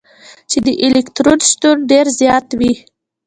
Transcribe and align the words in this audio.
چي 0.49 0.57
د 0.65 0.67
الکترون 0.85 1.39
شتون 1.49 1.77
ډېر 1.91 2.05
زيات 2.19 2.47
وي. 2.59 2.73